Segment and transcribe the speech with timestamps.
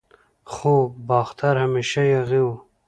[0.53, 0.73] خو
[1.07, 2.49] باختر همیشه یاغي و